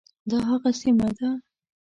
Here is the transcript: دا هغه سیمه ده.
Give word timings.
دا 0.29 0.39
هغه 0.49 0.69
سیمه 0.81 1.09
ده. 1.17 1.29